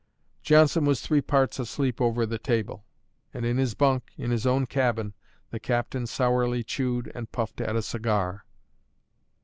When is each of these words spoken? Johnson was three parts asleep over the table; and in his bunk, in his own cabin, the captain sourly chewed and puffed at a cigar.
Johnson 0.41 0.85
was 0.85 0.99
three 1.01 1.21
parts 1.21 1.59
asleep 1.59 2.01
over 2.01 2.25
the 2.25 2.39
table; 2.39 2.85
and 3.35 3.45
in 3.45 3.57
his 3.59 3.75
bunk, 3.75 4.11
in 4.17 4.31
his 4.31 4.47
own 4.47 4.65
cabin, 4.65 5.13
the 5.51 5.59
captain 5.59 6.07
sourly 6.07 6.63
chewed 6.63 7.11
and 7.13 7.31
puffed 7.31 7.61
at 7.61 7.75
a 7.75 7.83
cigar. 7.83 8.43